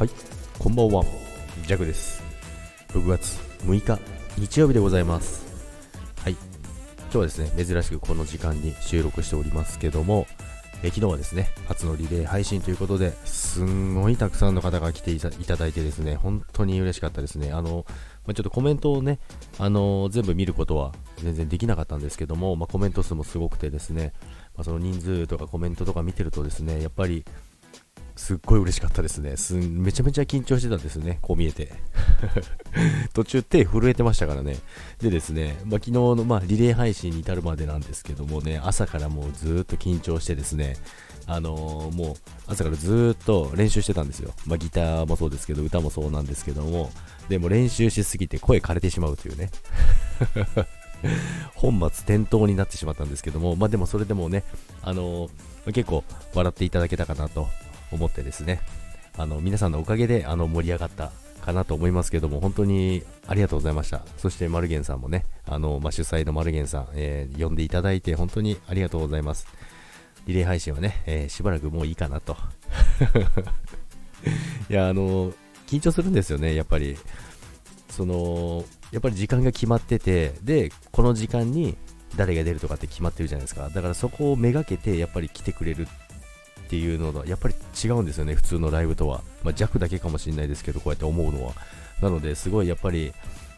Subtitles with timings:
[0.00, 0.10] はい
[0.58, 1.04] こんばんは。
[1.66, 2.22] ジャグです。
[2.94, 4.00] 6月6日
[4.38, 5.44] 日曜日でございます。
[6.22, 10.26] はい今日はですね珍しくこの時間に収録しておりますけども
[10.82, 17.52] え昨日はですね初のリレー配信ということですんごいたくさんの方が来ていただいてですね本当に嬉しかったですね。
[17.52, 17.84] あの
[18.26, 19.18] まちょっとコメントをね、
[19.58, 24.14] あの全部見ることは全然できなかったんですけども、まあ、コメント数もすごくてですね、
[24.56, 27.26] まあ、その人数とかコメントとか見てるとですね、やっぱり
[28.20, 29.38] すっごい嬉しかったですね。
[29.38, 31.72] すめちゃめちゃ緊張してたんですね、こう見えて。
[33.14, 34.58] 途中手震えてましたからね。
[35.00, 40.76] でですね、まあ、昨日の、まあ、リレー配信に至るまでなんですけどもね、朝からもうずっと緊張してですね、
[41.26, 44.34] あのー、もう朝からずっと練習してたんですよ。
[44.44, 46.92] まあ、ギターもそうですけど、歌もそうなんですけども、
[47.30, 49.50] でも練習しすぎて声枯れてしまうというね。
[51.56, 54.44] 本末転倒になってしまったんですけども、まあでもそれでもね、
[54.82, 57.48] あのー、結構笑っていただけたかなと
[57.92, 58.60] 思ってですね、
[59.16, 64.02] あの、皆さんのおかげで、あの、盛り上がったかなと思いますけども、本当にありがとうございました。
[64.18, 69.46] そして、マルゲンさんもね、あの、まあ、主催のマルゲンさん、えー、呼んでいただいて、本当にありがとうございます。
[70.26, 72.36] リレー配信はね、えー、しばらくもういいかなと。
[74.70, 75.32] いや、あの、
[75.66, 76.96] 緊張するんですよね、やっぱり。
[77.90, 81.76] その、やっぱり時間が決まってて、で、この時間に
[82.16, 83.68] 誰が出るとかって決まってるじゃないですか。
[83.68, 85.86] だからそこをめがけて、やっぱり来てくれる
[86.70, 87.54] っていうのはやっぱり
[87.84, 89.24] 違うんですよね、普通のライブとは。
[89.42, 91.52] まあ、弱だけかもしれないですけど、こうやって思うのは。
[92.00, 93.12] なので、すごいやっぱり、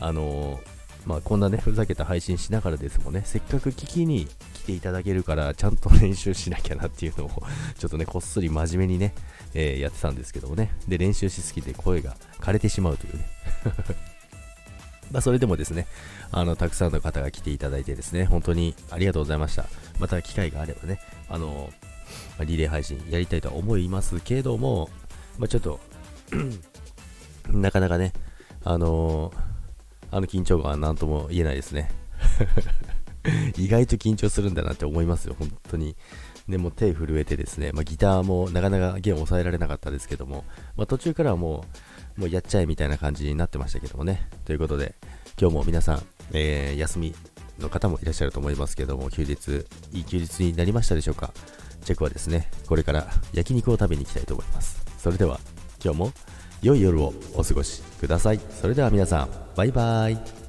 [0.00, 0.58] あの、
[1.04, 7.44] まあ、こんなね、ふざけた配信しながらですもんね、せっかく聞きに来ていただけるから、ちゃんと練習しなきゃなっていうのを
[7.78, 9.14] ちょっとね、こっそり真面目にね、
[9.54, 13.28] えー、やってたんですけどもね、で、練習しすぎて声が枯れてしまうというね。
[15.12, 15.86] まあ、それでもですね、
[16.32, 19.66] あの、たくさんの方が来ていただいてですね、本当にありがとうございました。
[20.00, 20.98] また機会があればね、
[21.28, 21.85] あのー
[22.38, 24.88] まあ、リレー配信やりたいとは思いますけども、
[25.38, 25.80] まあ、ちょっと
[27.50, 28.12] なかなかね、
[28.64, 29.36] あのー、
[30.10, 31.90] あの緊張感は何とも言えないですね。
[33.58, 35.96] 意外と緊張するんだなって思いますよ、本当に。
[36.48, 40.44] でも手震えてですね、まあ、ギターもなかなか弦を抑えられなかったですけども、
[40.76, 41.64] まあ、途中からはも
[42.16, 44.28] う、もうやっちゃえみたいな感じになってましたけどもね。
[44.44, 44.94] ということで、
[45.40, 47.14] 今日も皆さん、えー、休み
[47.58, 51.32] の方もいらっしゃると思いますけども、休日、いい休日になりましたでしょうか？
[51.86, 54.84] チェックはですね、これから焼肉を食べに行きたいと思います。
[54.98, 55.38] それでは、
[55.82, 56.12] 今日も
[56.60, 58.40] 良い夜をお過ごしください。
[58.60, 60.45] それでは皆さん、バイバイ。